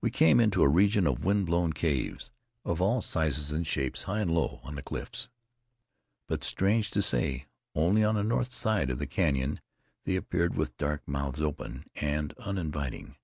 We 0.00 0.10
came 0.10 0.40
into 0.40 0.62
a 0.62 0.68
region 0.70 1.06
of 1.06 1.22
wind 1.22 1.46
worn 1.50 1.74
caves, 1.74 2.32
of 2.64 2.80
all 2.80 3.02
sizes 3.02 3.52
and 3.52 3.66
shapes, 3.66 4.04
high 4.04 4.20
and 4.20 4.30
low 4.30 4.60
on 4.62 4.74
the 4.74 4.82
cliffs; 4.82 5.28
but 6.26 6.42
strange 6.42 6.90
to 6.92 7.02
say, 7.02 7.44
only 7.74 8.02
on 8.02 8.14
the 8.14 8.22
north 8.24 8.54
side 8.54 8.88
of 8.88 8.98
the 8.98 9.06
canyon 9.06 9.60
they 10.04 10.16
appeared 10.16 10.54
with 10.54 10.78
dark 10.78 11.06
mouths 11.06 11.42
open 11.42 11.84
and 11.96 12.32
uninviting. 12.38 13.16